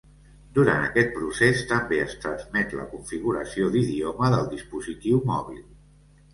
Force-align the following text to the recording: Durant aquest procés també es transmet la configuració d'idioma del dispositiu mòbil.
Durant 0.53 0.85
aquest 0.87 1.11
procés 1.17 1.61
també 1.73 1.99
es 2.05 2.17
transmet 2.25 2.75
la 2.81 2.87
configuració 2.95 3.71
d'idioma 3.77 4.33
del 4.39 4.51
dispositiu 4.59 5.25
mòbil. 5.33 5.65